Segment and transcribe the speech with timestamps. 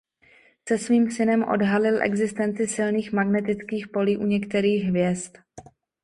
[0.67, 5.31] Se svým synem odhalil existenci silných magnetických polí u některých hvězd.